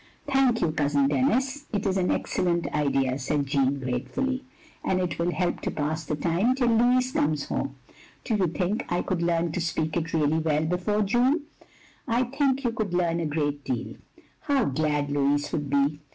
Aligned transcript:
""Thank 0.33 0.61
you, 0.61 0.71
Cousin 0.71 1.09
Denis. 1.09 1.67
It 1.71 1.85
is 1.85 1.95
an 1.95 2.09
excellent 2.09 2.65
idea," 2.73 3.19
said 3.19 3.45
Jeanne, 3.45 3.79
gratefully, 3.79 4.43
"and 4.83 4.99
it 4.99 5.19
will 5.19 5.29
help 5.29 5.61
to 5.61 5.69
pass 5.69 6.05
the 6.05 6.15
time 6.15 6.55
till 6.55 6.69
Louis 6.75 7.11
comes 7.11 7.45
home. 7.49 7.75
Do 8.23 8.35
you 8.35 8.47
think 8.47 8.83
I 8.91 9.03
could 9.03 9.21
leam 9.21 9.51
to 9.51 9.61
speak 9.61 9.95
it 9.95 10.11
really 10.11 10.39
well 10.39 10.65
before 10.65 11.03
June?" 11.03 11.41
I 12.07 12.23
think 12.23 12.63
you 12.63 12.71
could 12.71 12.95
leam 12.95 13.19
a 13.19 13.27
great 13.27 13.63
deal. 13.63 13.97
""How 14.47 14.65
glad 14.65 15.11
Louis 15.11 15.51
would 15.53 15.69
be. 15.69 15.99